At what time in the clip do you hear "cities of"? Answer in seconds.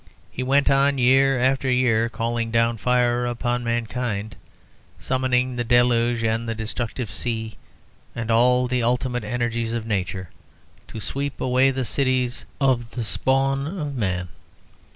11.85-12.89